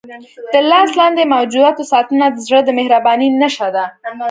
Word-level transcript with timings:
د 0.53 0.55
لاس 0.71 0.89
لاندې 0.99 1.23
موجوداتو 1.35 1.83
ساتنه 1.91 2.25
د 2.31 2.37
زړه 2.47 2.59
د 2.65 2.69
مهربانۍ 2.79 3.27
نښه 3.41 3.67
ده. 3.75 3.85